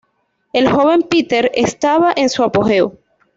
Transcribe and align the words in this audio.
El 0.51 0.67
joven 0.67 1.03
Peter 1.03 1.51
estaba 1.53 2.11
en 2.15 2.29
su 2.29 2.41
apogeo. 2.43 2.97